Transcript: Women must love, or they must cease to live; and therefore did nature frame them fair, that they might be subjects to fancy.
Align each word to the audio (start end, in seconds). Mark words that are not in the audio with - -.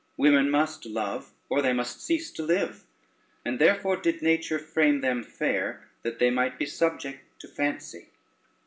Women 0.17 0.49
must 0.49 0.87
love, 0.87 1.31
or 1.47 1.61
they 1.61 1.73
must 1.73 2.01
cease 2.01 2.31
to 2.31 2.41
live; 2.41 2.85
and 3.45 3.59
therefore 3.59 3.97
did 3.97 4.23
nature 4.23 4.57
frame 4.57 5.01
them 5.01 5.21
fair, 5.23 5.89
that 6.01 6.17
they 6.17 6.31
might 6.31 6.57
be 6.57 6.65
subjects 6.65 7.21
to 7.37 7.47
fancy. 7.47 8.07